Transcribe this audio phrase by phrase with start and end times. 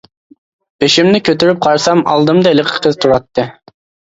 [0.83, 3.47] بېشىمنى كۆتۈرۈپ قارىسام ئالدىمدا ھېلىقى قىز تۇراتتى.